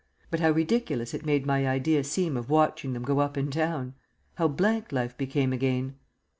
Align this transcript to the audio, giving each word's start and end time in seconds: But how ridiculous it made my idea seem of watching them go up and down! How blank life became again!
But 0.31 0.39
how 0.39 0.49
ridiculous 0.49 1.13
it 1.13 1.27
made 1.27 1.45
my 1.45 1.67
idea 1.67 2.03
seem 2.03 2.35
of 2.35 2.49
watching 2.49 2.93
them 2.93 3.03
go 3.03 3.19
up 3.19 3.37
and 3.37 3.51
down! 3.51 3.93
How 4.33 4.47
blank 4.47 4.91
life 4.91 5.15
became 5.15 5.53
again! 5.53 5.97